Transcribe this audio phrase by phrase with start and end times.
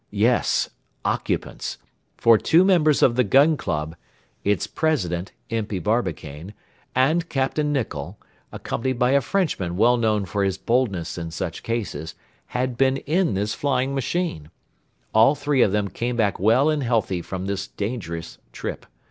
[0.09, 0.67] Yes,
[1.05, 1.77] occupants;
[2.17, 3.95] for two members of the Gun Club
[4.43, 6.55] its President, Impey Barbicane,
[6.95, 7.59] and Capt.
[7.59, 8.17] Nicholl
[8.51, 12.15] accompanied by a Frenchman well known for his boldness in such cases,
[12.47, 14.49] had been in this flying machine.
[15.13, 18.87] All three of them came back well and healthy from this dangerous trip.